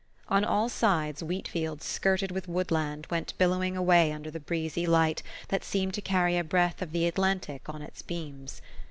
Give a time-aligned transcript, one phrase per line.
[0.29, 5.21] On all sides wheat fields skirted with woodland went billowing away under the breezy light
[5.49, 8.63] that seemed to carry a breath of the Atlantic on its beams.